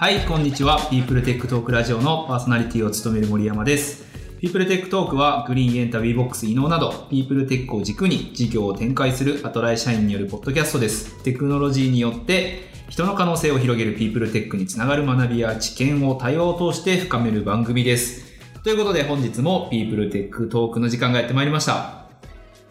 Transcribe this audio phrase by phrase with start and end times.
[0.00, 0.78] はい、こんにちは。
[0.90, 4.04] ピープルテックトークラジオのパーソナリティを務める森山です。
[4.40, 11.20] ピープルテックトークは Green、Yenta、Wevox、Inow など、ピープルテックを軸に事業を展開するアトラエ社員によるポッドキャストです。
[11.24, 18.22] テクノロジーによって人の可能性を広げるピープルテックにつながる学びや知見を対話を通して深める番組です。
[18.62, 22.04] ということで本日もピープルテックトークの時間がやってまいりました。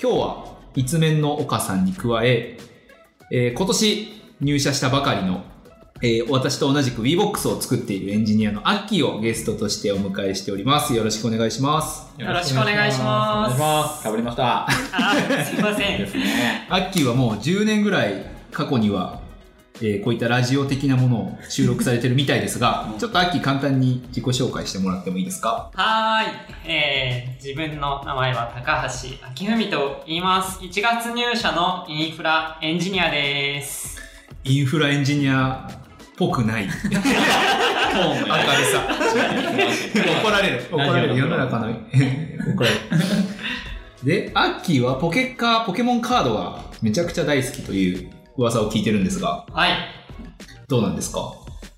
[0.01, 0.45] 今日は
[0.75, 2.57] いつメンの岡さんに加え、
[3.31, 5.43] えー今年入社したばかりの、
[6.01, 10.93] えー私と同じく WeBox を作っているエンジニアのアッキーをゲストとしてお迎えしております。
[10.93, 12.07] よろしくお願いします。
[12.21, 13.49] よろしくお願いしま
[13.97, 14.03] す。
[14.03, 14.67] かぶりました。
[14.67, 14.71] あ、
[15.45, 16.07] すいません。
[16.69, 19.21] アッキーはもう10年ぐらい過去には、
[19.79, 25.71] えーこういったラジオ的なものを収録されてるみたいですが、ちょっとアッキー簡単に自己紹介してもらってもいいですか？
[25.73, 26.71] はーい。
[26.71, 29.09] えー、自分の名前は高橋
[29.45, 30.59] 明文と言います。
[30.59, 33.97] 1月入社のインフラエンジニアです。
[34.43, 35.86] インフラエンジニアっ
[36.17, 36.65] ぽくない。
[36.65, 36.73] 明る
[38.65, 38.87] さ。
[40.21, 40.63] 怒られる。
[40.71, 41.17] 怒られる。
[41.17, 42.81] 世の中の、怒られる。
[44.03, 49.71] で、アッキーはポケカー、ポケモンカードがめちゃくちゃ大好きという噂を聞いてるんですが、はい。
[50.67, 51.33] どうなんですか？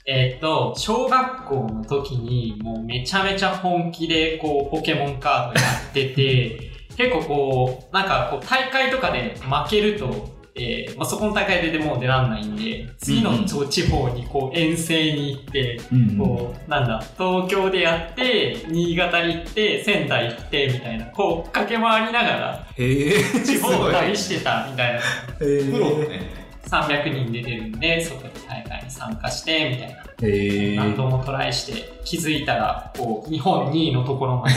[0.06, 25.00] えーっと、小学校の時にもうめちゃめちゃ本気でこうポケモンカードやってて、結構こう、なんかこう大会とかで負けると、えーまあ、そこの大会でもう出らんないんで、次の地方にこう遠征に行って、うんこう、なんだ、東京でやって、新潟行って、仙台行って、みたいな、こう、駆け回りながら、地方を旅してた、みたいな。
[25.00, 26.40] へプロだね。
[26.68, 30.84] 300人出てるんで、そこで大会に参加して、みたいな。
[30.84, 34.56] 何度もトライして、気づいたら、こう、日本2位のところまで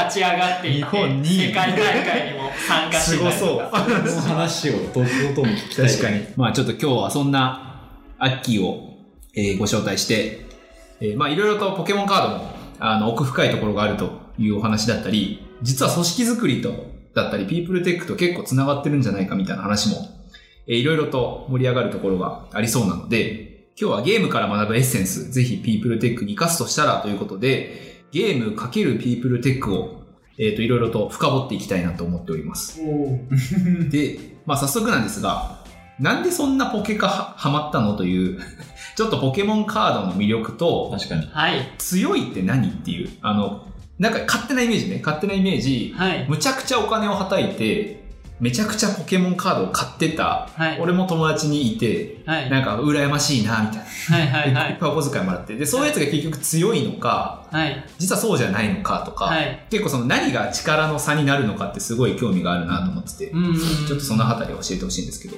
[0.00, 3.84] 勝ち上がっていって、日本2位世界大会にも参加してたりとか。
[3.84, 5.88] この話をとことん聞きたい。
[5.88, 6.26] 確かに。
[6.36, 8.96] まあちょっと今日はそんなアッキーを、
[9.34, 10.46] えーご招待して、
[11.00, 20.08] えーまあいろいろとポケモンカードもあの奥深いところがあるというお話だったり、実は組織づくりと、だったり、ピープルテックと結構繋がってるんじゃないかみたいな話も、
[20.66, 30.02] えーいろいろと盛り上がるところがありそうなので、今日はゲームから学ぶエッセンス、ぜひピープルテックに活かすとしたらということで、ゲーム×ピープルテックを、
[30.38, 32.80] えっ、と、いろいろと深掘っていきたいなと思っております。
[33.90, 35.60] で、まあ早速なんですが、
[36.00, 38.40] なんでそんなポケカはハマったのという、
[38.96, 41.28] ちょっとポケモンカードの魅力と、確かに。
[41.30, 41.74] はい。
[41.78, 43.66] 強いって何っていう、あの、
[43.98, 46.26] なんか勝手なイメージね、勝手なイメージ、はい。
[46.26, 47.99] むちゃくちゃお金をはたいて、
[48.40, 50.78] めちゃくちゃポケモンカードを買ってた、はい。
[50.80, 52.50] 俺も友達にいて、はい。
[52.50, 53.82] なんか羨ましいな、みたいな。
[54.16, 54.28] はい。
[54.28, 54.54] はい。
[54.54, 54.78] はで いっい。
[54.80, 55.54] ぱいお小遣いもらって。
[55.56, 57.84] で、そういうやつが結局強いのか、はい。
[57.98, 59.66] 実はそうじゃないのかとか、はい。
[59.70, 63.56] 結構その何が力の差になるのかってすごい興味があるなと思ってて、うんうんうん。
[63.86, 65.36] ちょっとそのあたりを教えてほしいんですけど。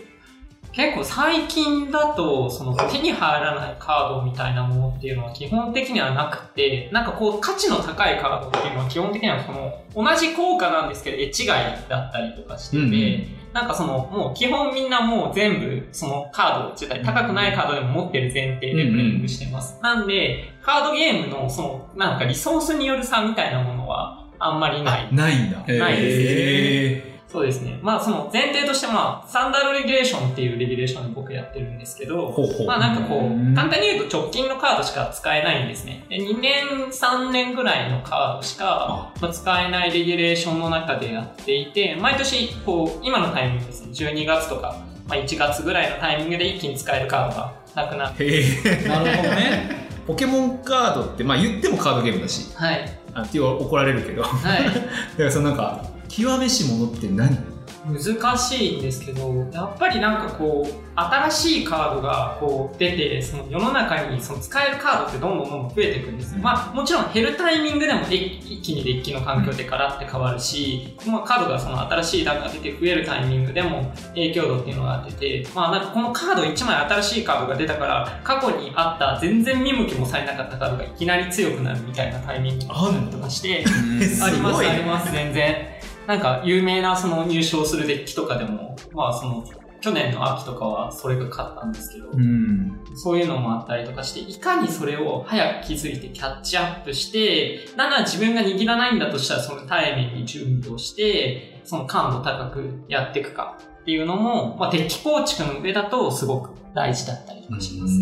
[0.73, 11.47] 結構最近だと、その手に入らないカードみたいなものっていうのは基本的にはなくて、なんかこう価値の高いカードっていうのは基本的にはその同じ効果なんですけど、絵違い
[11.89, 19.79] だったりとかしてて、なんかそのもう基本みんなもう全部そのカード自体高くないカードでも持ってる前提でプレイングしてます。
[19.83, 25.15] なんで、カードゲームのそのなんかリソースによる差みたいなものはあんまりない。
[25.15, 25.59] ないんだ。
[25.59, 27.79] ないですへそうですね。
[27.83, 32.67] まあその前提としてまあ、スタンダードレギュレーションっていうレギュレーションで僕やってるんですけど、ほうほう。
[32.67, 36.05] まあなんかこう簡単に言うと直近のカードしか使えないんですね。
[36.11, 44.77] で2年、3年ぐらいのカードしか、まあ、使えないレギュレーションの中でやっていて、毎年、こう、今のタイミングですね、12月とか、
[45.09, 48.43] まあ1月ぐらいのタイミングで一気に使えるカードがなくなって、へ
[48.85, 48.89] え。
[48.89, 49.89] なるほどね。
[50.07, 52.85] ポケモンカードって、まあ言ってもカードゲームだし、はい。
[53.15, 54.23] あって怒られるけど。
[54.23, 54.65] だかはい。
[55.19, 57.39] らそのなんか、極めし者って何？
[57.85, 66.41] 難しいんですけど、やっぱりなんかこう、新しいカードがこう出て、その世の中にその使えるカードってどんどんどんどん増えていくんですよ。
[66.41, 85.82] まあもちろん減るタイミングでもで一気にデッキの環境でガラッて変わるし、まあカードがその新しい段が出て増えるタイミングでも影響度っていうのが出て、まあなんかこのカード1枚新しいカードが出たから、過去にあった全然見向きもされなかったカードがいきなり強くなるみたいなタイミングがあったりとかして、すあります、あります、全然。
[86.07, 89.45] なんか、有名なその入賞するデッキとかでも、まあその、
[89.81, 92.81] 去年の秋とかはそれが勝ったんですけど、ん。
[92.95, 107.95] そういうのもあったりとかして、いかにそれを早く気づいてキャッチアップして、なんなら自分が握らないんだとしたらそのタイミングに準備をして、その感度高くやっていくかっていうのも、まあデッキ構築の上だとすごく大事だったりとかします。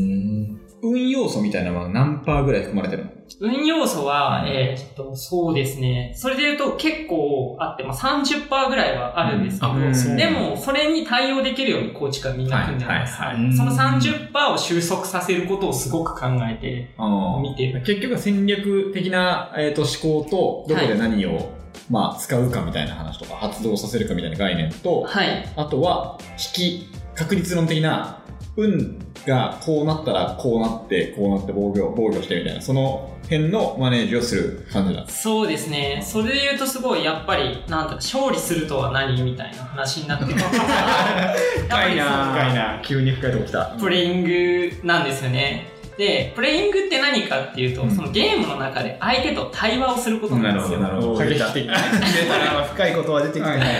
[0.83, 3.20] 運要素みたいなのは何パーぐらい含まれてるの？
[3.39, 6.13] 運要素は、えーっと、そうですね。
[6.17, 10.17] それで言うと結構あって、まあ、30%ぐらいはあるんですけど、うん。
[10.17, 13.15] でも、それに対応できるように構築はみんな組んでます。
[13.15, 13.57] はいはいはい。
[13.57, 16.95] その30%を収束させることをすごく考えて
[17.43, 17.83] 見てる。
[17.83, 20.29] 結局は戦略的な、えー、と思考
[20.67, 21.53] と、どこで何を、
[21.89, 25.49] まあ、使うかみたいな話とか、発動させるかみたいな概念と、はい。
[25.57, 28.20] あとは、引き、確率論的な、
[28.57, 35.23] 運がこうなったらこうなって、こうなって防御、防御してみたいな、その辺のマネージをする感じなんです。
[35.23, 36.03] そうですね。
[36.05, 40.41] それで言うとすごい、やっぱり、なんだ勝利するとは何みたいな話になってくる。
[40.43, 42.81] やっぱりその深いな。
[42.83, 43.65] 急に深いとこ来た。
[43.79, 45.80] プレイングなんですよね。
[46.01, 50.81] で、プレイングって何かっていうと、うんそのゲームの中で相手と対話をすることなんですよ。
[50.81, 51.19] なるほど。
[51.19, 51.75] 駆け引き的な。
[51.75, 53.75] 出たら深いことは出てきて、はいはいは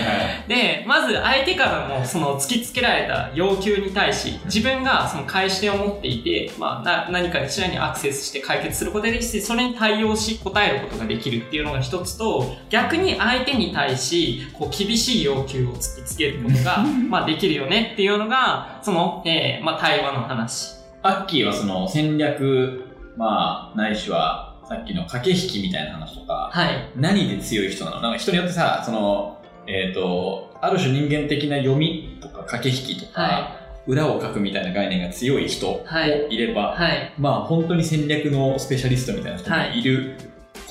[0.45, 0.47] い。
[0.47, 20.80] で、まず相手からのその突きつけられた要求に対し、自分がその返し手を持っていて、まあ、な何かしらにアクセスして解決することができて、それに対応し答えることができるっていうのが一つと、逆に相手に対し、こう厳しい要求を突きつけることが、 まあできるよねっていうのが、その、えーまあ対話の話。
[21.03, 22.85] アッキーはその戦略、
[23.17, 26.91] まあ、ないしは、さっきの駆け引きみたいな話とか、はい。
[26.95, 28.01] 何で強い人なの？
[28.01, 37.13] なんか人によってさ、その、えっ、と、ある種人間的な読みとか駆け引きとか、は裏を書くみたいな概念が強い人もはいいれば、はい。
[37.17, 40.15] まあ本当に戦略のスペシャリストみたいな人もいる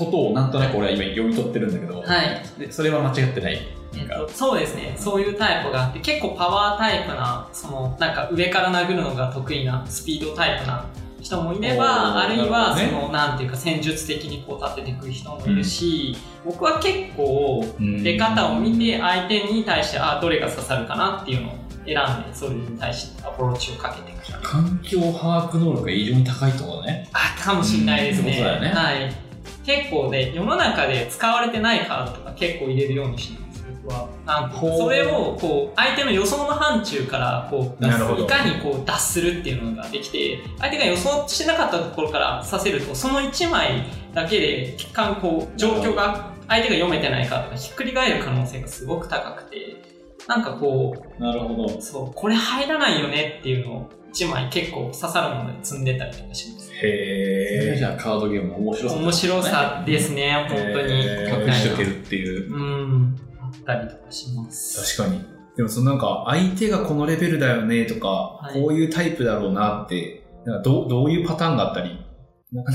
[0.05, 2.43] ことをなんとなく俺は今読み取ってるんだけど、はい。
[2.59, 3.61] でそれは間違ってない。
[3.97, 4.95] えっと、そうですね。
[4.97, 10.87] そういうタイプがあって、結構パワータイプな、その、なんか上から殴るのが得意な、スピードタイプな
[11.21, 24.21] 人もいれば、あるいは、その、なんていうか、戦術的にこう立てていく人もいるし、僕は結構、出方を見て、相手に対して、あ、どれが刺さるかなっていうのを選んで、それに対してアプローチをかけていく。
[24.43, 27.09] 環境把握能力が異常に高いってことだね。
[27.13, 28.39] あ、かもしれないですね。
[28.39, 29.30] うんねはい。
[29.79, 34.09] 結構ね、世の中で使われてないカードとか結構入れるようにしてるんです、僕は。
[34.27, 49.77] なんかそれを、こう、相手の予想の範疇から、こう、いかにこう、脱するっていうのができて、相手が予想してなかったところからさせると、その1枚だけで、一貫こう、状況が、相手が読めてないかとか、ひっくり返る可能性がすごく高くて、
[50.31, 51.81] なんかこう、なるほど。
[51.81, 56.71] そう、これ入らないよねっていうのを、1枚結構刺さるもので積んでたりとかします。
[56.73, 61.47] へじゃあカードゲームの面白さ、面白さですね、本当に。
[61.49, 62.55] 隠しとけるっていう。
[62.55, 64.97] うん、あったりとかします。
[64.97, 65.25] 確かに。
[65.57, 71.99] でもそのなんか、相手がこのレベルだよねとか、はいこういうタイプだろうなって、なんかどうどういうパターンがあったり、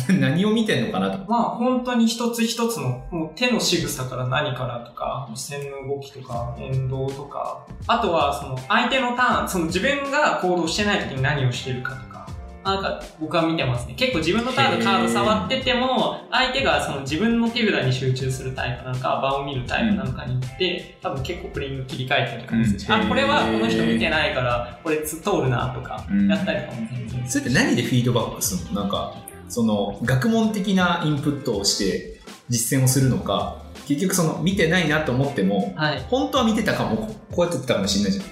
[0.07, 1.17] 何を見てんのかなと。
[1.17, 1.25] か。
[1.27, 12.15] まあ本当に一つ一つのもう手の仕草から何からとか、線の動きとか、変動とか、あとはその相手のターン、その自分が行動してない時に何をしてるかとか、
[12.63, 13.93] なんか僕は見てますね。
[13.95, 22.91] 結構自分のターンのカード触ってても、相手がその自分の手札に集中するタイプなのか、場を見るタイプなのかによって、多分結構プレイング切り替えたりとかもす。
[22.91, 26.27] あ、これはこの人見てないから、これ通るなとか、うん。
[26.29, 27.29] やったりとかも全然。
[27.29, 28.81] それって何でフィードバックするの？
[28.81, 29.13] なんか、
[29.49, 36.05] その、学問的なインプットをして実践をするのか、結局その、見てないなと思っても、こはい。
[36.09, 38.25] 本当は見てたかも、こうやってたかもしれないじゃん。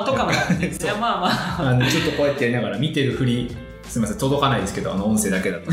[0.00, 0.32] あ、とかも。
[0.32, 0.34] い
[0.84, 1.70] や、まあまあ。
[1.70, 3.54] あのちょっとこうやってやりながら見てるふり、
[3.84, 5.70] すみません、届かないですけど、あの音声だけだと。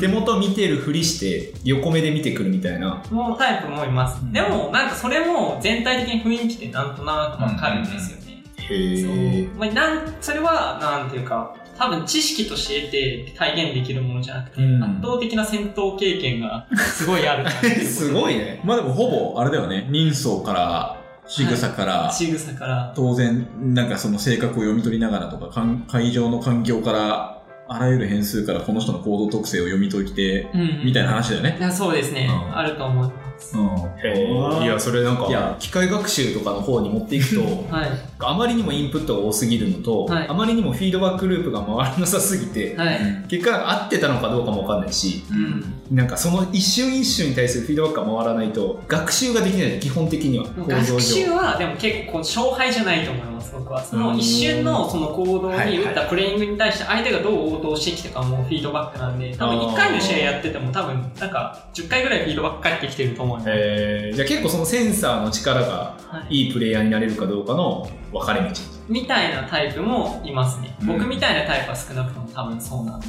[0.00, 3.02] 手元見てるふりして、横目で見てくるみたいな。
[3.10, 4.20] もうタイプもいます。
[4.22, 8.42] うんでも、なんかそれも全体的に雰囲気でなんとなくわかるんですよね。
[8.58, 9.58] へそうー。
[9.58, 18.60] まあ、なんそれは、なんていうか、多分知識として得て体現できるものじゃなくて、うん圧倒的な戦闘経験がすごいある感じ すごいね。
[18.64, 19.86] まあでもほぼ、あれだよね。
[19.90, 22.92] 人相から、仕草から、仕草から。
[22.96, 31.56] 当然、なんかその性格を読み取りながらとか、かん会場の環境から、あらゆる変数からこの人の行動特性を読み解いて、うんみたいな話だよね。
[31.58, 33.56] いやそうですね、うんあると思います。
[34.04, 37.42] へーいや、それなんいやか、機械学習とかの方に持っていくと、
[37.74, 37.90] はい。
[38.20, 43.24] あまりにもインプットが多すぎるのと、はいあまりにもフィードバックループが回らなさすぎて、はい。
[43.28, 45.96] 結果合ってたのかどうかもわかんないし、うん。
[45.96, 50.46] なんかその一瞬一瞬に対するフィードバックが回らないと、学習ができない基本的には。
[50.56, 68.48] 学習はでも結構勝敗じゃないと思います僕はその一瞬のその行動に打ったプレイングに対して相手がどう応答してきたかもフィードバックなんで多分1回の試合やってても多分なんか10回ぐらいフィードバック返ってきてると思います、えーじゃあ結構そのセンサーの力がはい、いいプレイヤーになれるかどうかの分かれ道。
[68.88, 70.86] みたいなタイプもいますね、うん。
[70.86, 73.06] 僕みたいなタイプは少なくとも多分そうなんで、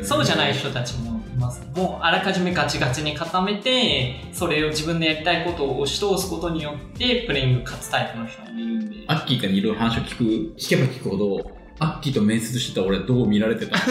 [0.00, 1.60] えそうじゃない人たちもいます。
[1.60, 8.96] ねもうあらかじめガチガチに固めてそれを自分でやりたいことを押し通すことによってプレイング勝つタイプの人もいるんで。
[9.06, 10.24] アッキーからいろいろ話を聞く、
[10.58, 13.76] 聞けば聞くほど、アッキーと面接してた俺どう見られてた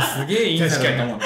[0.00, 1.24] すげえいいんだろうと思って。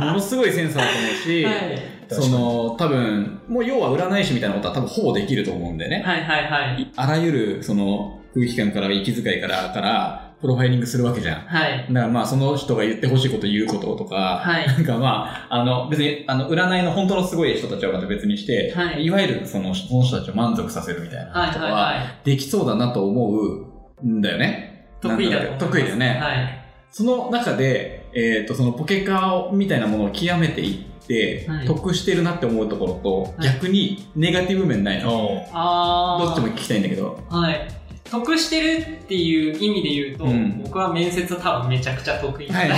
[0.00, 1.92] ものすごいセンサーだと思うし、はい。
[2.10, 6.02] その、多分、もう要は占い師みたいなことは多分ほぼできると思うんでね。
[6.04, 6.90] はいはいはい。
[6.96, 11.40] あらゆる、その、空気感から息遣いから、から、プロファイリングするわけじゃん。
[11.42, 11.86] はい。
[11.88, 14.66] だからまあ、その人が言ってほしいこと言うこととか、はい。
[14.66, 21.92] なんかまあ、あの、別に、あの、占いの本当のすごい人たちはまた別にして、はいいわゆるその、その人たちを満足させるみたいなはいはいは
[22.24, 22.24] い。
[22.24, 23.71] できそうだなと思う
[24.04, 24.86] んだよね。
[25.00, 25.66] 得意だと。
[25.66, 26.20] 得意だよね。
[26.20, 26.62] はい。
[26.90, 35.46] その中で、えっ、と、そのポケカーみたいなものを極めていって、はい得してるなって思うところと、はい逆にネガティブ面ないの。
[35.52, 36.26] あー。
[36.26, 37.18] どっちも聞きたいんだけど。
[37.28, 37.68] はい。
[38.04, 42.68] 得してるっていう意味で言うと、うん僕は面接多分めちゃくちゃ得意なタイ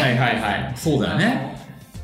[0.69, 1.57] プですそうだよね。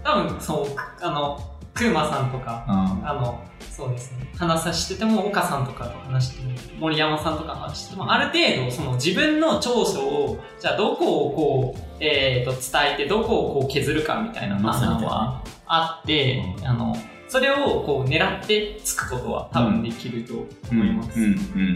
[0.03, 0.67] 多分そう、
[1.00, 1.41] あの、
[1.75, 3.09] クーマさんとか、うん。
[3.09, 4.29] あの、そうですね。
[4.37, 6.50] 話させてても、岡さんとかと話しても、
[6.81, 16.97] 森山さんとか話してても、ある程度、その自分の長所を、じゃあどこをこう、えっ、と、伝えて、どこをこう削るかみたいなまさに判断はあって、うんあの、
[17.31, 21.21] それをこう狙ってつくことは多分できると思います。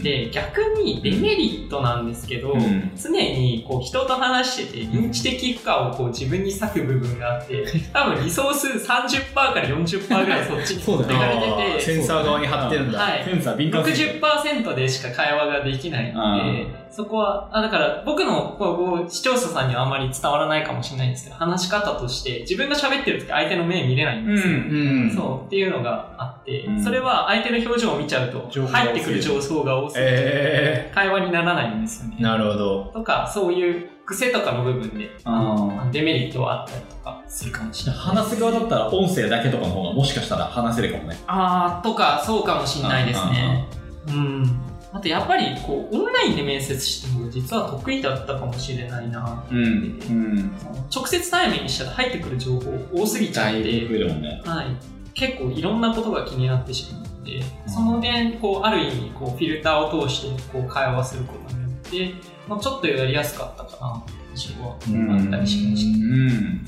[0.03, 2.91] で、逆にデメリットなんですけど、うん。
[3.01, 12.99] 常にこう人と話してて、認知的負荷をこう自分に割く部分があって、多分リソース30%から40%ぐらいそっちに持ってかれてて、センサー側に貼ってるんだ。
[12.99, 13.23] はい。
[13.23, 14.19] センサー敏感すぎる。
[14.21, 24.53] 60%でしか会話ができないので、そこは、あだから僕のこう視聴者さんにはあんまり伝わらないかもしれないんですけど、話し方として自分が喋ってる時相手の目見れないんですよ。
[24.53, 25.01] うん。
[25.03, 25.11] うん。
[25.13, 32.23] そうっていうのがあって、うんそれは相手の表情を見ちゃうと入ってくる情報が多すぎて、え会話にならないんですよねー、。
[32.23, 32.91] なるほど。
[32.93, 38.01] とか、そういう癖とかの部分で、あデメリットはあったりとかするかもしれない。
[38.01, 41.17] 話す側だったら音声だけとかの方がもしかしたら話せるかもね。
[41.27, 43.67] あー、とか、そうかもしれないですね。
[44.07, 44.74] うん。
[44.95, 49.45] あと、やっぱり、こう、オンラインで面接しても、実は得意だったかもしれないな。
[49.51, 49.57] うん。
[49.57, 50.51] うん。
[50.89, 54.41] 直接対面にしたら入ってくる情報多すぎちゃって、ね。
[54.45, 54.67] はい。
[55.13, 62.13] 結構いろんなことが気になってしまうので、その点、こう、ある意味、こう、フィルターを通して、こう、会話することによって、
[62.47, 65.97] まあ、ちょっとやりやすかったかな、印象はあったりしました。
[65.97, 66.21] うん。
[66.21, 66.65] うん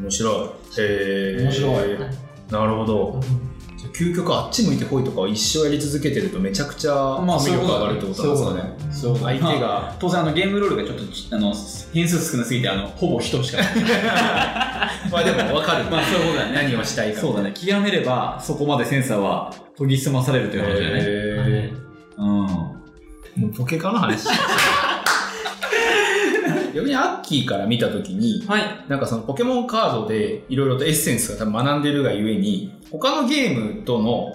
[0.00, 0.48] 面白い。
[0.78, 2.14] えー、面白いはい
[2.50, 3.20] なるほど。
[3.22, 3.53] うん
[3.92, 9.38] 究極あっち向いてこいとかを一生やり続けてるとめちゃくちゃまあ、魅力が上がるってことなんですそうだね。
[9.40, 11.54] 相手が、当然あのゲームロールがちょっとちあの
[11.92, 13.66] 変数少なすぎてあのほぼ人しかない
[15.10, 15.84] まあでも分かる。
[15.84, 17.20] まあそういうことだね何をしたいか。
[17.20, 21.72] そうだね極めればそこまでセンサーは研ぎ澄まされるという話だね、え
[22.18, 24.28] うんー、もうポケカの話。
[26.74, 28.84] 逆にアッキーから見たときに、はい。
[28.88, 34.32] なんかそのポケモンカードでいろいろとエッセンスが多分学んでるがゆえに、他のゲームとの、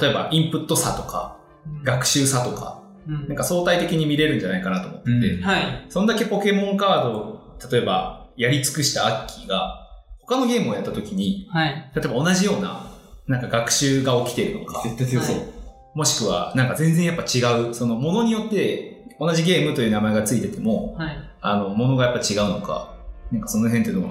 [0.00, 1.36] 例えばインプット差とか、
[1.84, 5.86] 学習差とか、うんなんか相対的に見れるんじゃないかなと思ってて、うんはい。
[5.88, 9.88] そんだけポケモンカードを、例えばやり尽くしたアッキーが、
[10.20, 11.90] 他のゲームをやったときに、はい。
[11.94, 12.86] 例えば同じような、
[13.26, 15.60] なんか学習が起きてるのか、絶対強そう、はい
[15.92, 21.18] もしくは、なんか全然やっぱ違う、そのものによって、同じゲームという名前がついてても、はい。
[21.40, 22.94] あの、ものがやっぱ違うのか、
[23.32, 24.02] なんかその辺ってどう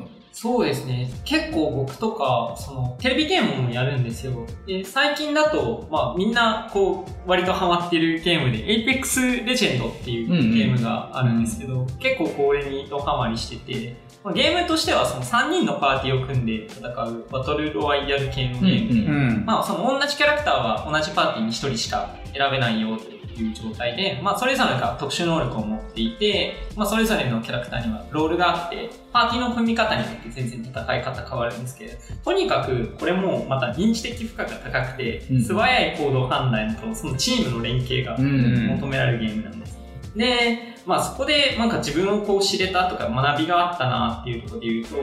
[0.41, 1.11] そうですね。
[1.25, 4.47] 結構僕とか、その、テレビゲームもやるんですよ。
[4.65, 39.79] で、最近だと、まあみんな、こう、割とハマってるゲームで、Apex Legend っていううんうんゲームがあるんですけど、結構これにドハマりしてて、まあゲームとしてはその3人のパーティーを組んで戦うバトルロワイヤル系のゲームで、うんまあ、その同じキャラクターは同じパーティーに1人しか選べないよという状態で、まあ、それぞれが特殊能力を持っていて、まあ、それぞれのキャラクターにはロールがあって、パーティーの組み方によって全然戦い方変わるんですけど、とにかくこれもまた認知的負荷が高くて、うん素早い行動判断とそのチームの連携がん求められるゲームなんです。
[40.15, 44.95] で、まあそこでなんか自分をこう知れたとか学びがあったなっていうところで言うと、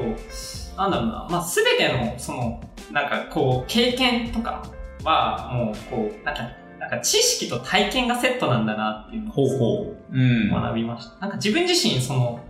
[0.77, 2.61] なんだろうな、まあすべてのその、
[2.93, 4.63] なんかこう経験とか
[5.05, 6.43] はもうこう、なんか、
[6.79, 9.97] なんか知識と体験がセットなんだなっていうのを
[10.51, 11.21] 学びました。
[11.21, 12.41] なんか自分自身その、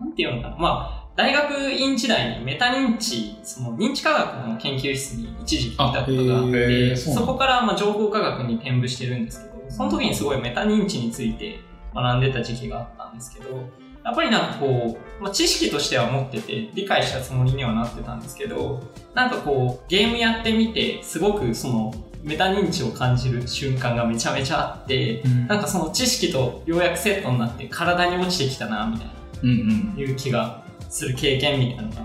[0.00, 11.58] なんていうのかな、まあ大学院時代にメタ認知、その認知科学の研究室に一時期いたことがあって、そこからまあ情報科学に転部してるんですけど、その時にすごいメタ認知について
[11.94, 13.68] 学んでた時期があったんですけど、
[14.04, 18.80] やっぱりなんかこう、まあ、知識としては持ってて、理解したつもりにはなってたんですけど、
[19.14, 21.92] なんかこう、ゲームやってみて、すごくその、
[22.28, 29.12] メタ認知を感じる瞬間がめちゃめちゃあって、なんかその知識とようやくセットになって体に落ちてきたな、みたいな。
[29.42, 29.46] う。
[29.46, 32.02] うんいう気がする経験みたいなのが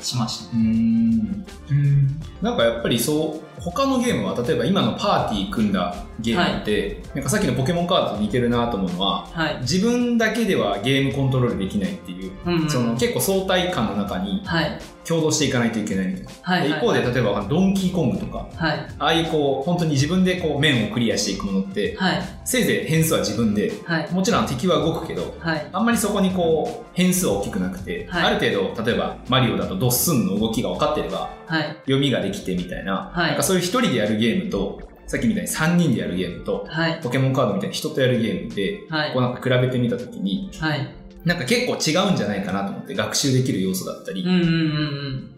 [0.00, 0.56] しました。
[0.56, 1.46] うん。
[1.70, 2.20] うん。
[2.42, 9.58] なんかやっぱりそう、他のゲームは、例えば今のパーティー組んだゲームって、なんかさっきのポケモンカードと似てるなと思うのは、はい。
[9.60, 14.78] 自分だけではゲームコントロールできないっていう、うんうんその結構相対感の中にはい。
[15.04, 16.30] 共同していかないといけないみたいな。
[16.42, 16.68] はい。
[16.68, 18.86] で一方で、例えばドンキーコングとか、はい。
[18.98, 22.22] ああいうこう、本当に自分でこう面をクリアしていくものって、はい。
[22.44, 24.10] せいぜい変数は自分で、はい。
[24.12, 25.66] もちろん敵は動くけど、はい。
[25.72, 31.76] あんまりそこにこう、変数は大きくなくて、はいある程度、例えばマリオだとドッスンの動きが分かってれば、はい。
[31.84, 37.00] 読みができてみたいな、はいなんかそういう一人でやるゲームと、さっきみたいに3人でやるゲームと、はい。
[37.02, 40.94] ポケモンカードみたいに人とやるゲームで、はいこうなんか比べてみたときに、はい。
[41.24, 45.32] なんか結構違うんじゃないかなと思って、学習できる要素だったり、うんうんうんうん。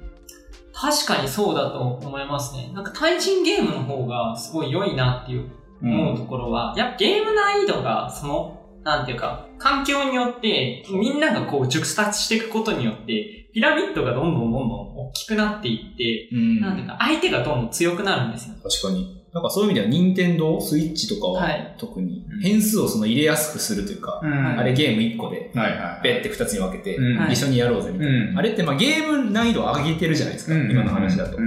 [0.73, 2.71] 確かにそうだと思いますね。
[2.75, 5.49] なんか対人ゲームの方がすごい良いなっていう
[5.83, 18.57] 思うところは、やっぱゲーム難易度がその、なんていうか、環境によって、みんながこう熟達していくことによって、ピラミッドがどんどんどんどん大きくなっていって、うんなんていうか、相手がどんどん強くなるんですよ。
[18.61, 19.25] 確かに。
[19.33, 26.03] なんかそういう意味では、任天堂スイッチとかははい特に変数をその入れやすくするというか、うんあれゲーム1個で、はいはい。
[26.03, 26.99] ペって2つに分けて、
[27.31, 28.31] 一緒にやろうぜみたいな。
[28.31, 31.39] うんあれってまあゲーム難易度を上げてるじゃないですか、うん今の話だと。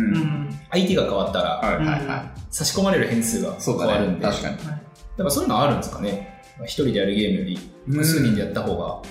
[0.71, 3.53] 相手が変わったら、はいはいは差し込まれる変数が。
[3.59, 4.57] 変わるんで、確かに。
[4.57, 4.79] だか
[5.23, 6.41] らそういうのあるんですかね。
[6.57, 7.59] まあ一人でやるゲームより、
[7.89, 9.01] 複数人でやった方が、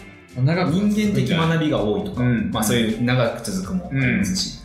[0.42, 4.60] 長く人間的学びが多いとか、うんまあそういう長く続くもありますし。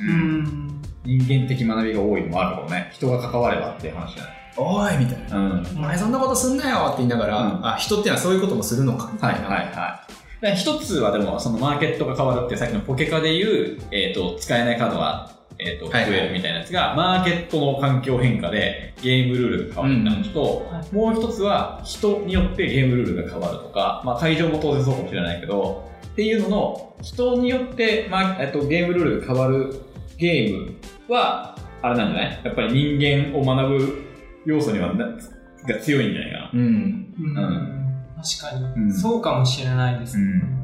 [1.04, 2.90] 人間的学びが多いのもあるかもね。
[2.94, 4.34] 人が関わればっていう話じゃない。
[4.58, 5.38] おいみたいな。
[5.38, 5.68] うん。
[5.78, 9.36] お前そんなことすんなよって言いながら、うんあ、人ってのはそういうこともするのかみたはい。
[9.36, 10.12] はいはい。
[10.42, 15.32] で一つはでも、そのマーケットが変わるって、さっきのポケカでいう、えっ、と、使えないカードは、
[15.63, 29.74] えっ、と、増はいはいえるみたいなやつが、マーケットの環境変化でゲームルールが変わるって話と、うんはもう一つは人によってゲームルールが変わるとか、まあ会場も当然そうかもしれないけど、っていうのの、人によって、まあ、えっと、ゲームルールが変わる
[30.18, 30.74] ゲーム
[31.08, 32.41] は、あれなんじゃない？
[32.44, 34.03] やっぱり人間を学ぶ
[34.46, 36.51] 要素にはな、が強いんじゃないかな。
[36.53, 37.13] うん。
[37.20, 38.03] うん。
[38.18, 40.24] 確かに、うんそうかもしれないですね。
[40.24, 40.61] うん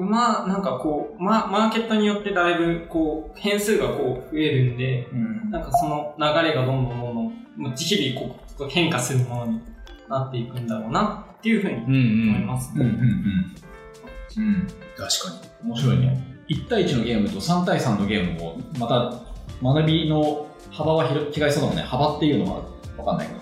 [0.00, 7.24] こう、馬、なんかこう、ま、マーケットによってだいぶ、こう、変数がこう、増えるんで、うんなんかその流れがどんどんどんどん、
[7.56, 9.60] もう日々こう、変化するものに
[10.08, 12.46] なっていくんだろうな、っていうふうにうんう思いん。
[12.46, 12.84] ますね。
[12.84, 13.00] うんうん
[14.38, 14.44] うん。
[14.44, 14.66] うん。
[14.96, 15.68] 確かに。
[15.68, 16.36] 面白いね。
[16.48, 19.12] 1対1のゲームと3対3のゲームも、また
[19.62, 21.82] 学びの幅は広違いそうだもんね。
[21.82, 22.62] 幅っていうのは
[22.96, 23.38] わかんないけど。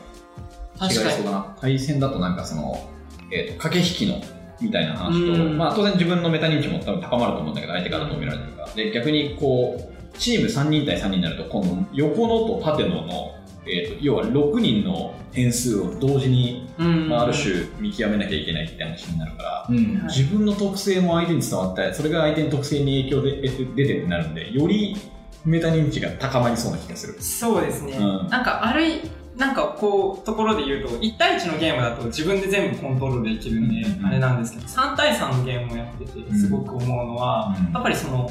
[0.86, 1.16] 違い確かに。
[1.16, 1.56] そうだな。
[1.60, 2.88] 対戦だとなんかその、
[3.30, 4.20] えっ、と、駆け引きの、
[4.60, 8.68] みたいな話と、うんまあ当然自分のメタ認知も多分高まると思うんだけど、相手からどう見られてるか。
[8.74, 13.34] で、逆にこう、チーム3人対3人になると、今度横のと縦のの、
[13.66, 20.06] えっ、と、要は6人の変数を同時に、うんまあ、ある種見極めなきゃいけないって話になるから、うん。
[20.06, 24.96] 自分の特性も相手に伝わって、それが相手の特性に影響で出てってなるんで、より
[25.44, 27.16] メタ認知が高まりそうな気がする。
[27.20, 27.96] そうですね。
[27.96, 29.00] うんなんか、あるい、
[29.38, 37.72] なんかこう、ところで言うと、1対1のゲームだと自分で全部コントロールできるんで、うんあれなんですけど、3対3のゲームをやってて、すごく思うのは、うん。
[37.72, 38.28] やっぱりその、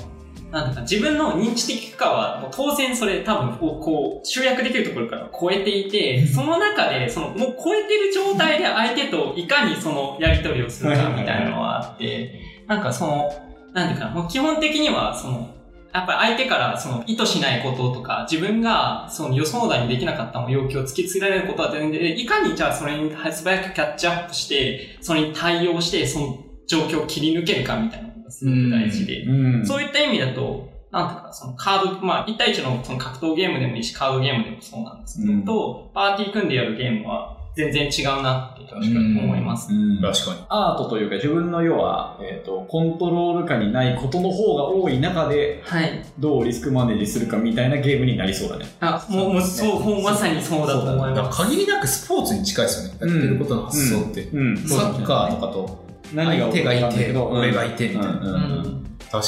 [0.51, 13.29] なんだか自分の認知的負荷はもう当然それ多分こうこう集約できるところから超えていて、その中でそのもう超えてる状態で相手といかにそのやり取りをするかみたいなのはあって、なんかその、
[13.73, 15.53] なんていうかな、もう基本的にはその、
[15.97, 29.23] やっぱり相手からその意図しないこととか、自分がその予想だにできなかった要求を突きつけられることは全然、いかにじゃあそれに素早くキャッチアップして、それに対応して、その状況を切り抜けるかみたいなことがすごく大事で。
[29.23, 29.65] うん。
[29.65, 35.45] そういった意味だと、なんていうか、そのカード、まあ、1対1のその格闘ゲームでもいいし、カードゲームでもそうなんですけど、うん。
[35.45, 39.73] と、パーティー組んでやるゲームは全然違うなって確かに思います。
[39.73, 40.45] うん確かに。
[40.47, 46.05] アートというか自分の要は、えっとコントロール下にないことの方が多い中ではい。
[46.19, 48.67] どうリスクマネージするかみたいなゲームになりそうだね。
[48.79, 51.41] あ、もう、もう、そう、もうまさにそうだと思います。
[51.41, 52.99] 限りなくスポーツに近いですよね。
[53.01, 54.21] やってることの発想って。
[54.21, 58.11] うんサッカーとかと、何が相手がいて、うん俺がいて、みたいな。
[58.11, 58.35] うんうんう
[58.67, 58.97] ん。
[59.11, 59.19] 確か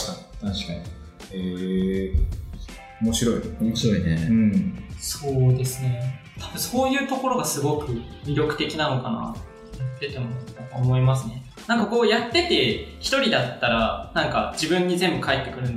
[0.41, 0.79] 確かに。
[1.33, 2.13] え。
[3.01, 3.41] 面白い。
[3.61, 4.27] 面白いね。
[4.29, 4.83] うん。
[4.99, 6.21] そうですね。
[6.39, 7.91] 多分そういうところがすごく
[8.25, 9.35] 魅力的なのかな
[9.97, 10.27] ってても
[10.73, 11.43] 思いますね。
[11.67, 15.67] なんかこうやってて、一人だったら、なんか自分に全部返ってくる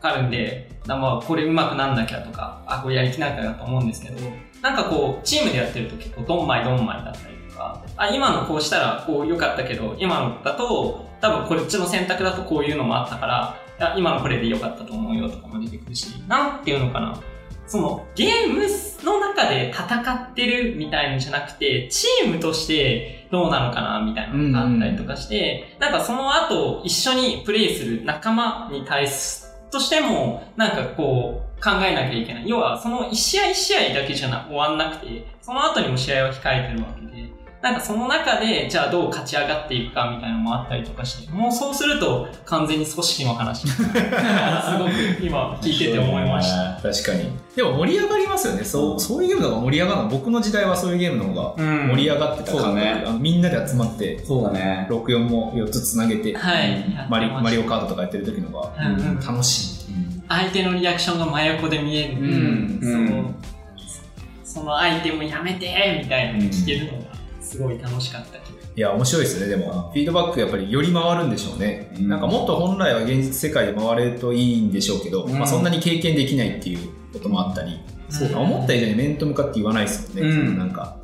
[0.00, 4.16] かかるんで、まあこれ上手くなんなきゃとか、あ、これやりきなきゃだと思うんですけど、
[4.62, 17.18] なんかこう、チームでやってると結構ドンマイドンマイだったりとか、あ、今のこうしたらこう良かったけど、今のだと、多分こっちの選択だとこういうのもあったから、いや今のこれで良かったと思うよとかも出てくるし、なんていうのかな。
[17.70, 18.64] そのゲーム
[19.04, 32.48] の中で戦ってるみたいのじゃなくて、チームとしてどうなのかなみたいなのがあったりとかして、なんかその後一緒にプレイする仲間に対すとしても、なんかこう、考えなきゃいけない。
[32.48, 37.29] 要は、その1試合1試合だけじゃな終わんなくて、その後にも試合は控えてるわけで、
[37.62, 43.68] なんかその中で、じゃあどう勝ち上がっていくかみたいなのもあったりとかして、もうそうすると完全に組織の話。
[43.68, 43.92] すごく
[45.20, 46.80] 今聞いてて思いました。
[46.82, 47.30] 確かに。
[47.54, 48.64] でも盛り上がりますよね。
[48.64, 50.08] そう、そういうゲームの方が盛り上がるの。
[50.08, 54.86] 僕の時代はそういうゲームの方がうん盛り上がってたそうだねみんなで集まって、そうだね。
[54.88, 57.06] 64も4つつなげて、はい。
[57.10, 59.92] マリマリオカカートとかやってる時の方がうんうん楽しい。
[60.30, 62.14] 相手のリアクションが真横で見える。
[62.14, 63.34] うんその、
[64.42, 67.19] そのアイテムやめてみたいなの聞けるのが
[67.50, 68.40] すごい楽しかったい
[68.76, 69.90] や、面白いですね、でも。
[69.92, 71.92] フィードバックやっぱりより回るんでしょうね。
[71.98, 80.30] うんなんかもっと本来は現実世界で回れるといいんでしょうけど、うんまあそんなに経験できないっていうこともあったり、そう思った以上に面と向かって言わないですよね。
[80.30, 80.96] うんなんか、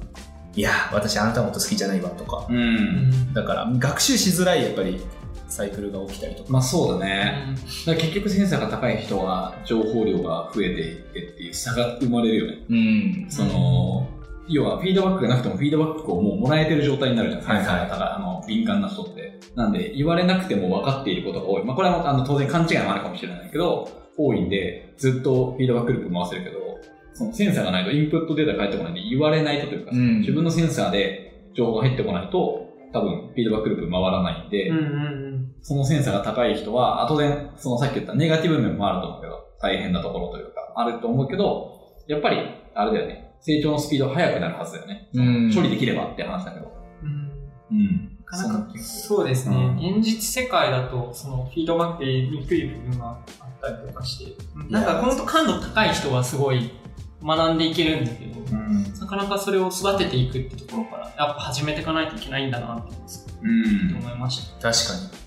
[0.55, 2.47] いや、私あなたのこと好きじゃないわとか。
[2.49, 3.33] うん。
[3.35, 5.01] だから学習しづらいやっぱり
[5.49, 6.53] サイクルが起きたりとか。
[6.53, 7.57] まあそうだね。
[7.85, 12.59] だ結局センサーが高い人は情報量が増えていってっていう差が生まれるよね。
[12.71, 13.27] うん。
[13.29, 14.09] その、
[14.49, 17.43] 要はフィードバックがなくてもフィードバックをもうもらえてる状態になるじゃん。
[17.43, 19.39] セはいはいンサーが高いあの敏感な人って。
[19.55, 21.65] なんで言われなくても分かっていることが多い。
[21.65, 26.59] まあこれはあの当然勘違いもあるかもしれないけど、多いんでずっとフィードバックループ回せるけど、
[27.15, 35.27] そのセンサーがないとインプットデータが返ってこないんで言われないとというか、うん自分のセンサーで情報が入ってこないと多分フィードバックループ回らないんで、うんうん
[35.63, 41.73] そのセンサーが高い人は、あ当然、そのさっき言ったネガティブ面もあると思うけど、大変なところというか、あると思うけど、
[42.07, 42.39] やっぱり、
[42.73, 45.09] あれだよね、成長のスピードが速くなるはずだよね。
[45.15, 46.73] うん処理できればって話だけど。
[47.03, 47.33] うん
[47.71, 48.17] うん。
[48.31, 54.33] なかなかそうですね、うん現実世界だとそのフィードバックでにくい部分があったりとかして
[54.69, 56.73] なんか本当感度高い人はすごい
[57.23, 58.83] 学んでいけるんだけど、構うん。
[59.01, 62.95] なかなかそれを育てていくってところからやっぱ始めていかないといけないんだなって
[63.43, 63.97] うん。
[63.97, 64.71] 思いまし確か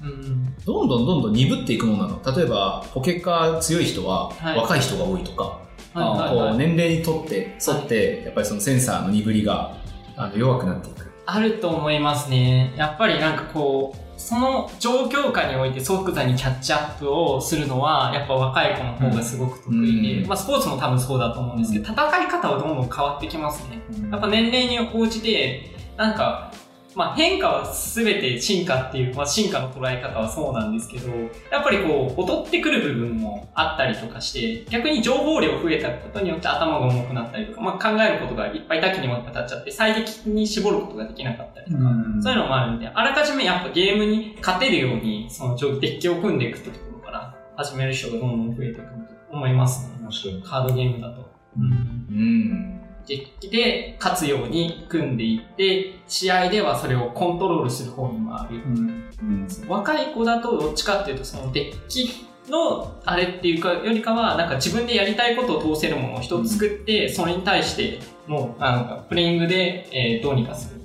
[0.01, 0.47] た、うん、に。
[0.65, 2.35] どんどんどんどん鈍っていくものなの。
[2.35, 5.58] 例えば、ポケカ強い人ははい若い人が多いとか、は
[5.93, 9.75] こう年齢にとって、沿って、やっぱりそのセンサーの鈍りが
[10.15, 11.09] あの弱くなっていく。
[11.25, 12.73] あると思いますね。
[12.75, 23.79] やっぱりなんかこう、その状況下において即座にキャッチアップをするのは、やっぱ若い子の方がすごく得意で、うんまあスポーツも多分そうだと思うんですけど、戦い方はどんどん変わってきますね。
[24.11, 26.51] やっぱ年齢に応じて、なんか、
[26.95, 31.09] まあ変化は全て進化っていう、まあ進化の捉え方はそうなんですけど、
[31.51, 48.87] やっぱりこう、劣ってくる部分もあったりとかして、逆に情報量増えたことによって頭が重くなったりとか、まあ考えることがいっぱい多岐にわたっちゃって、最適に絞ることができなかったりとか、うんそういうのもあるんで、あらかじめやっぱゲームに勝てるように、そのデッキを組んでいくってところから始める人がどんどん増えていくと
[49.31, 49.99] 思いますね。
[50.01, 50.41] 面白い。
[50.41, 51.29] カードゲームだと。
[51.57, 51.99] うん。
[52.07, 52.78] デッ
[53.17, 58.63] キで勝つように組んでいって、試合ではそれをコントロールする方に回る。
[58.65, 59.09] うん。
[59.21, 59.47] うん。
[59.67, 70.79] 若い子だとどっちかっていうと、そのデッキのあれっていうかよりかは、なんか自分でやりたいことを通せるものを一つ作って、それに対して、もう、なんかプレイングで、えーどうにかする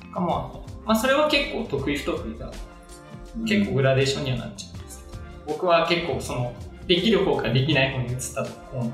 [0.00, 2.50] とかもまあそれは結構得意不得意が
[3.46, 6.54] 結構グラデーションにはなっちゃうんですけど、僕は結構その、
[6.86, 8.92] できる方からできない方に移ったと思うの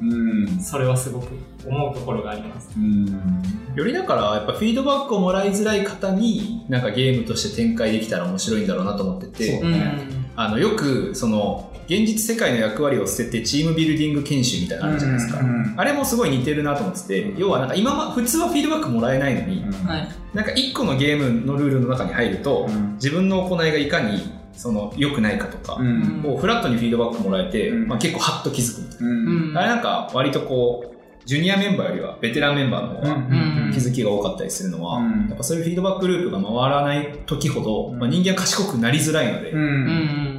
[0.00, 0.62] うんで、。
[0.62, 1.28] それはすごく
[1.66, 2.70] 思うところがあります。
[2.76, 3.06] うん。
[3.74, 15.40] よりだから、やっぱフィードバックをもらいづらい方に、なんかゲームとして展開できたら面白いんだろうなと思ってて、そうねあの、よく、その、現実世界の役割を捨ててチームビルディング研修みたいなのあるじゃないですか。
[15.40, 20.08] うんあれもすごい似てるなと思ってて、要はなんか今ま、普通はフィードバックもらえないのに、はい。
[20.34, 24.20] なんか一個のゲームのルールの中に入ると、うん自分の行いがいかに、
[24.54, 26.22] その、良くないかとかう、ん。
[26.26, 29.04] をフラットにフィードバックもらえて、うんまあ結構ハッと気づくみたいう
[29.50, 29.52] ん。
[29.54, 29.60] な。
[29.60, 30.92] あれなんか割とこう、
[31.24, 33.18] ジュニアメンバーよりはベテランメンバーの方がう
[33.68, 39.52] ん気づきが多かったりするのは、うんやっぱそういうフィードバックループが回らない時ほど、うんまあ、人間は賢くなりづらいので、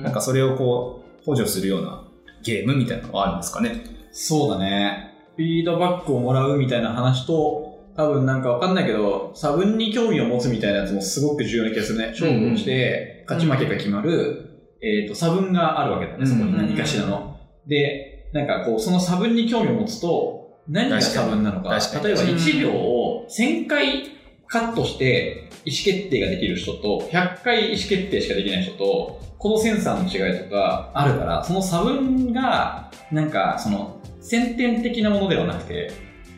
[0.01, 2.03] なんかそれをこう、補助するような
[2.43, 3.85] ゲームみたいなのはあるんですかね？
[4.11, 5.13] そうだね。
[5.37, 12.07] フィードバックをもらうみたいな話と、多分なんかわかんないけど、差分に興味を持つみたいなやつもすごく重要な気がするね。
[12.07, 14.49] 勝負をして、勝ち負けが決まる、
[14.81, 17.37] えっ、と、差分があるわけだね、そこに何かしらの。
[17.67, 21.69] で、なんかこう、その差分に興味を持つと、何が差分なのか。
[21.69, 24.03] 確かに例えば確かに1秒を1000回
[24.47, 35.91] カットして意思決定ができる人と、100回意思決定しかできない人と、このセンサーの違いとかあるから、その差分が、なんか、その、先天的なものではなくて、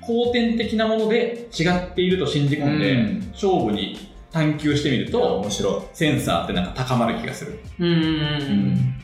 [0.07, 3.97] 後天的なもので違っていると信じ込んで、うん勝負に
[4.31, 5.81] 探求してみると、面白い。
[5.93, 7.59] センサーってなんか高まる気がする。
[7.79, 8.95] うんうん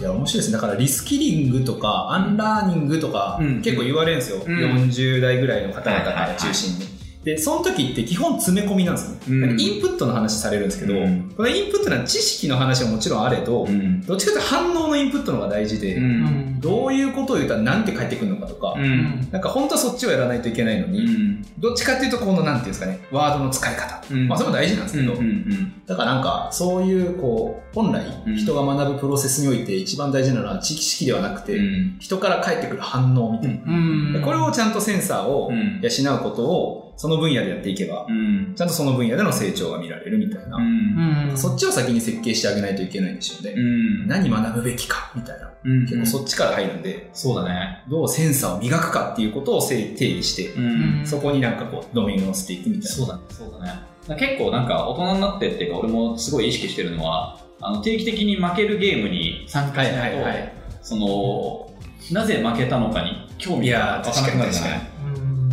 [0.00, 0.52] いや、面白いですね。
[0.52, 4.42] だからリスキリングとか、アンラーニングとか、うん結構言われるんですよ。
[4.46, 4.58] うん
[4.88, 6.99] 40代ぐらいの方々がはいはいはい中心に。
[7.24, 9.18] で、その時って基本詰め込みなんですね。
[9.28, 14.00] うんインプットの話されるんですけど、うんこのインプットの知識の話はもちろんあれど、うん。
[14.06, 16.60] どっちかというと反応のインプットの方が大事で、うん。
[16.60, 19.28] どういうことを言ったらなんて返ってくるのかとか、うん。
[19.30, 21.46] なんか本当はそっちをやらないといけないのに、うん。
[21.58, 24.02] どっちかっていうとこのなんていうんですかね、ワードの使い方。
[24.10, 25.72] うんまあそれも大事なんですけど、うん。
[25.86, 31.96] だからなんかそういうこう、本来うん人が学ぶプロセスにおいて一番大事なのは知識ではなくて、うん。
[32.00, 34.24] 人から返ってくる反応みたいな。
[34.24, 38.54] これをちゃんとセンサーをうん養うことをその分野でやっていけば、うん。
[38.54, 40.58] ちゃんとその分野での成長が見られるみたいな。
[40.58, 41.30] うん。
[41.30, 43.54] うんそっちを先に設計してあげないといけないんでしょうね。
[43.56, 44.06] うん。
[44.06, 45.50] 何学ぶべきかみたいな。
[45.64, 45.86] うん。
[45.86, 47.84] 結構そっちから入るんで、そうだね。
[47.88, 51.06] どうセンサーを磨くかっていうことを定義して、うん。
[51.06, 52.88] そこになんかこう、ドメインを乗せていくみたいな。
[52.88, 53.22] そうだね。
[53.30, 54.20] そうだね。
[54.20, 61.72] 結構なんか大人になってっていうか、俺もすごい意識してるのは、あの定期的に負けるゲームに参加しないと、はいはいはいその、
[62.12, 64.80] なぜ負けたのかに興味が湧かなくなるじゃない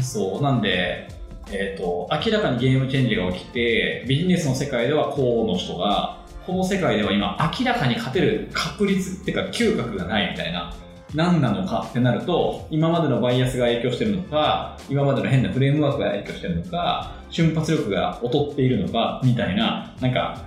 [0.03, 0.41] そう。
[0.41, 1.06] なんで、
[1.51, 10.73] えっ、と、明らかにゲームチェンジが起きて、ビジネスの世界ではこうの人が、この世界では今明らかに勝てる確率っていうか嗅覚がないみたいな。
[11.13, 20.45] 何なのかってなると、今までのバイアスが影響してるのか、今までの変なフレームワークが影響してるのか、瞬発力が劣っているのか、みたいな、なんか、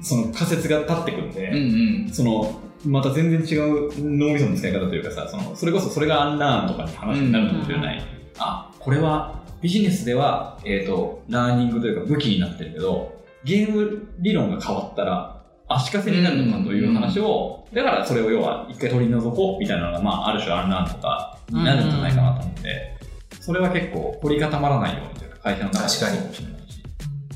[0.00, 2.10] その仮説が立ってくるんで、うんうん。
[2.12, 8.02] その、また全然違う脳みその使い方というかさ、その、それこそそれがアンラーンとかに話になるかもしれない。
[8.38, 22.98] あ、これはビジネスでは、えっ、と、ラーニングというか武器になってるけど、ゲーム理論が変わったら、足かせになるのかという話を、だからそれを要は一回取り除こうみたいなのが、まあ、ある種アンラーンとかになるんじゃないかなと思って、
[23.40, 26.82] それは結構凝り固まらないようにというか、会社の中でもそうかもしれないし、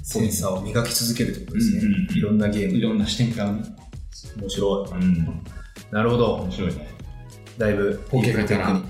[0.03, 1.79] センサーを磨き続けるってことですね。
[1.79, 2.79] うんうんいろんなゲームで。
[2.79, 3.63] いろんな視点からね。
[4.37, 4.91] 面白い。
[4.91, 5.43] うん。
[5.93, 6.51] なるほど面。
[6.51, 6.96] 白いね。
[7.59, 8.83] だいぶ、ポケカからに。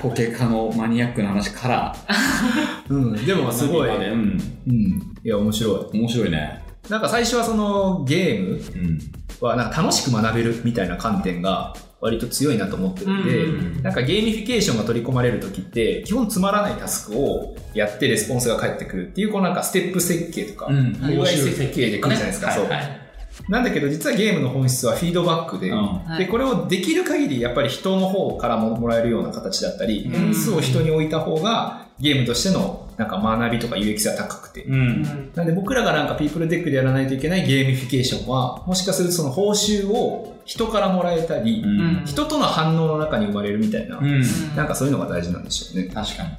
[0.00, 1.96] ポケカのマニアックな話から、
[2.88, 3.26] うん。
[3.26, 3.88] でもすごい。
[3.88, 4.40] うん。
[4.66, 5.14] うん。
[5.24, 5.98] いや、面白い。
[5.98, 6.62] 面白いね。
[6.88, 8.98] なんか最初はそのゲームうん。
[9.40, 22.52] はなんか楽しく学べるみたいな観点が割と強いなと思ってるんで、うんなんかゲーミフィケーションが取り込まれる時って基本つまらないタスクをやってレスポンスが返ってくるっていうこうなんかステップ設計とか、うん UI 設計で来るじゃないですか。
[22.52, 22.99] そうはいはい
[23.48, 35.32] なんだけど実はゲームの本質はフィードバックで、うんでこれをできる限りやっぱり人の方からももらえるような形だったり、うん変数を人に置いた方がゲームとしてのなんか学びとか有益性は高くて、うん。
[35.34, 41.66] なんで僕らがなんかピープルテックでやらないといけないゲーミフィケーションは、もしかするとその報酬を人からもらえたり、う
[42.02, 42.02] ん。
[42.04, 44.22] 人との反応の中に生まれるみたいな、うん。
[44.54, 45.88] なんかそういうのが大事なんでしょうね。
[45.88, 46.30] 確かに。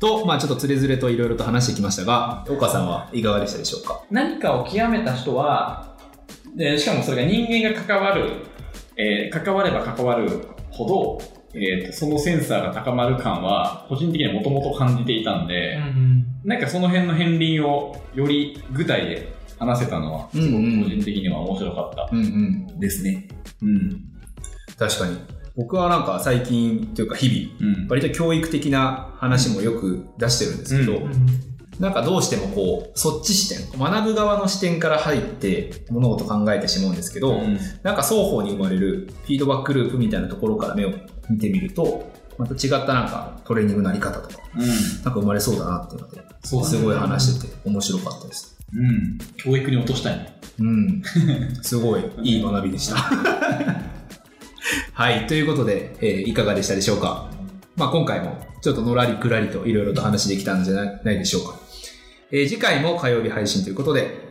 [0.00, 4.02] と、まあちょっとつれづれといろいろと話してきましたが、岡さんはいかがでしたでしょうか？
[4.10, 5.95] 何かを極めた人は、
[6.56, 8.32] でしかもそれが人間が関わる、
[8.96, 10.28] えー関われば関わる
[10.70, 11.18] ほど、
[11.54, 15.78] えーとそのセンサーが高まる感は、個人的にはもともと感じていたんで、
[16.44, 22.22] なんかその辺の片鱗をより具体で話せたのは、すごく個人的には面白かったうんう
[22.76, 22.80] ん。
[22.80, 23.28] ですね。
[23.62, 24.02] うん。
[24.78, 25.18] 確かに。
[25.56, 27.88] 僕はなんか最近というか日々、うん。
[27.88, 31.10] 割と教育的な話もよく出してるんですけど、う
[31.78, 40.92] なんかどうしてもこう、そっち視点、学ぶ側の視点から入って物事考えてしまうんですけど、うんなんか双方に生まれるフィードバックループみたいなところから目を
[41.28, 44.66] 見てみると、また違ったなんかトレーニングのあり方とか、うん。
[44.66, 48.56] なんか生まれそうだなっていうので、そうすごい話してて面白かったです。
[48.74, 49.18] うん。
[49.36, 50.38] 教育に落としたいね。
[50.58, 51.02] うん。
[51.62, 52.96] すごいいい学びでした。
[54.92, 55.26] はい。
[55.26, 57.30] ということで、えーいかがでしたでしょうか？
[57.76, 61.58] まあ今回もちょっとのらりくらりといろいろと話できたんじゃないないでしょうか。
[62.32, 64.26] えー次回も火曜日配信ということで、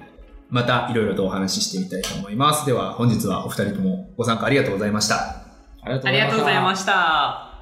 [0.50, 2.66] またいろいろとお話ししてみたいと思います。
[2.66, 5.16] では本日はお二人ともご参加ありがとうございました。
[5.82, 7.55] ありがとうありがとうございました。